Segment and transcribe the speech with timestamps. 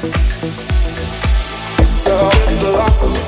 [0.00, 0.12] You're
[2.46, 3.27] in the locker.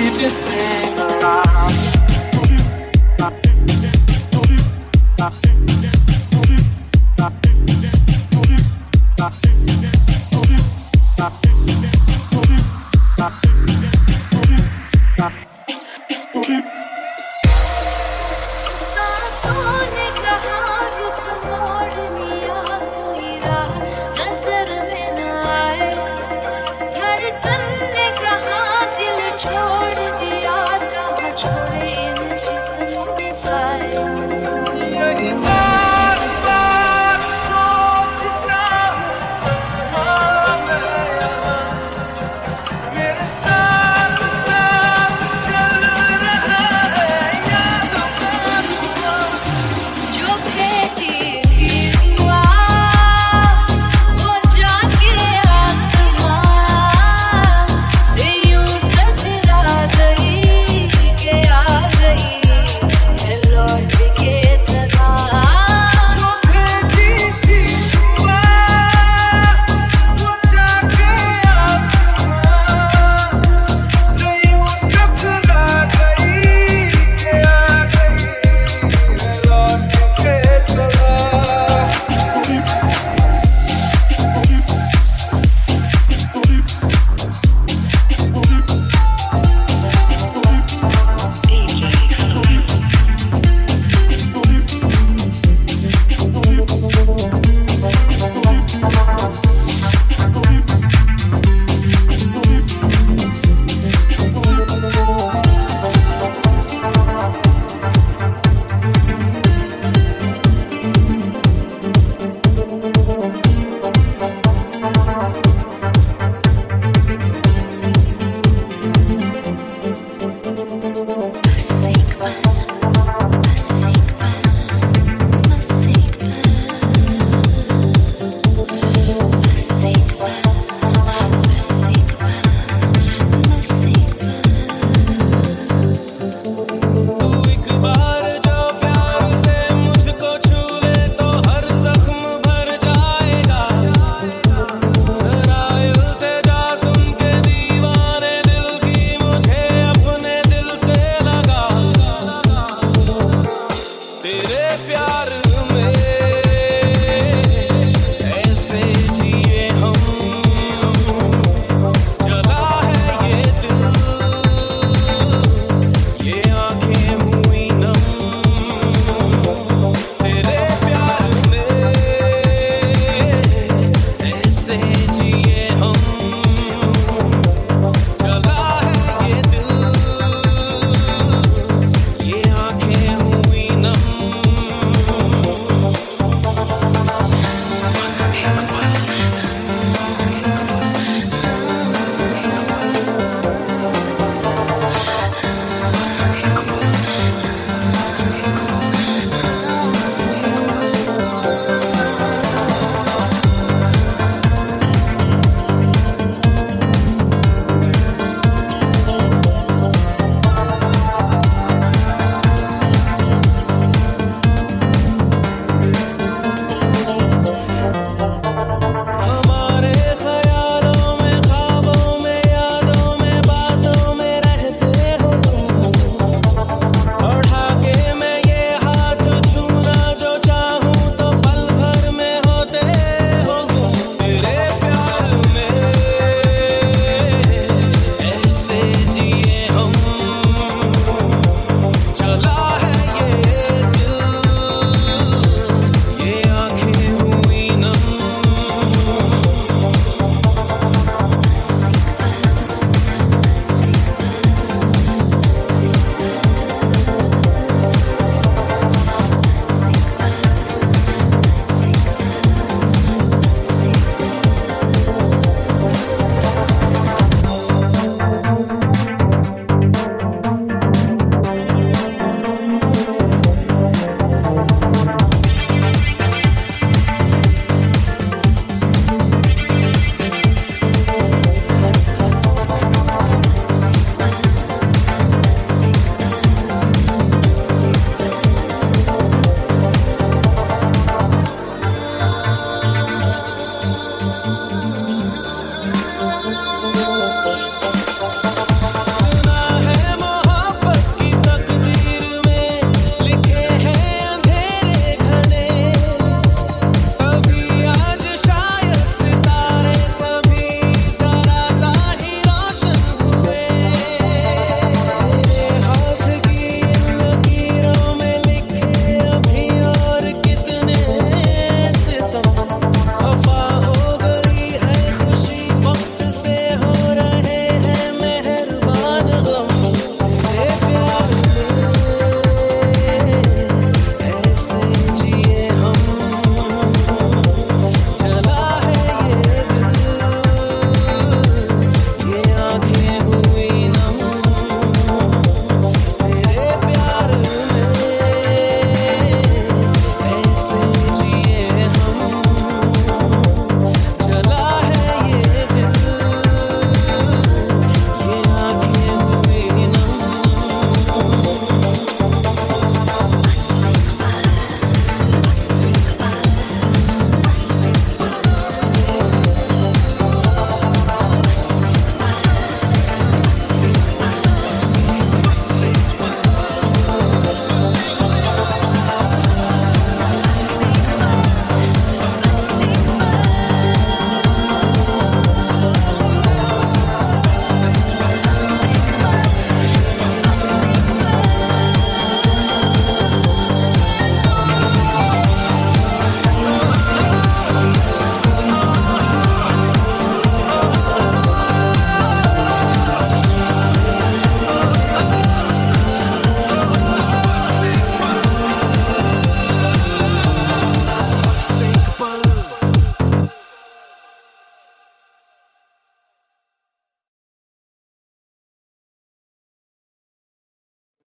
[0.00, 0.49] Keep this